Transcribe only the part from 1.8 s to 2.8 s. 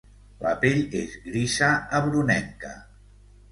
a brunenca.